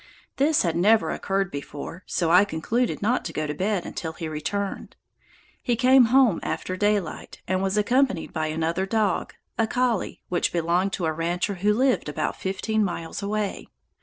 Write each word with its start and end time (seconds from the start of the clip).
This 0.37 0.63
had 0.63 0.75
never 0.75 1.11
occurred 1.11 1.51
before, 1.51 2.01
so 2.07 2.31
I 2.31 2.43
concluded 2.43 3.03
not 3.03 3.23
to 3.25 3.33
go 3.33 3.45
to 3.45 3.53
bed 3.53 3.85
until 3.85 4.13
he 4.13 4.27
returned. 4.27 4.95
He 5.61 5.75
came 5.75 6.05
home 6.05 6.39
after 6.41 6.75
daylight, 6.75 7.43
and 7.47 7.61
was 7.61 7.77
accompanied 7.77 8.33
by 8.33 8.47
another 8.47 8.87
dog, 8.87 9.35
a 9.59 9.67
collie, 9.67 10.23
which 10.27 10.51
belonged 10.51 10.93
to 10.93 11.05
a 11.05 11.13
rancher 11.13 11.53
who 11.61 11.71
lived 11.71 12.09
about 12.09 12.35
fifteen 12.35 12.83
miles 12.83 13.21
away. 13.21 13.67